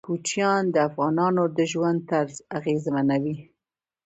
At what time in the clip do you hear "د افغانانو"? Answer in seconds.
0.73-1.43